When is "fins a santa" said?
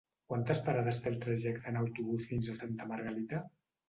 2.31-2.89